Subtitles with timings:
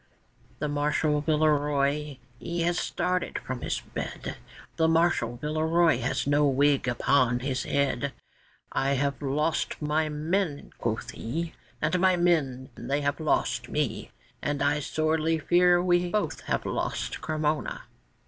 [0.57, 4.35] The Marshal Villeroy he has started from his bed;
[4.77, 8.11] The Marshal Villeroy has no wig upon his head;
[8.71, 11.53] 'I have lost my men!' quoth he,
[11.83, 14.09] 'And my men they have lost me,
[14.41, 17.83] And I sorely fear we both have lost Cremona.